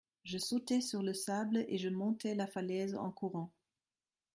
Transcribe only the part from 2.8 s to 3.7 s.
en courant.